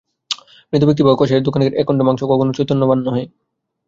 মৃতব্যক্তি 0.73 1.01
বা 1.03 1.11
কসাই-এর 1.15 1.45
দোকানের 1.47 1.71
একখণ্ড 1.73 2.01
মাংস 2.03 2.21
কখনও 2.23 2.55
চৈতন্যবান 2.57 2.99
নহে। 3.03 3.23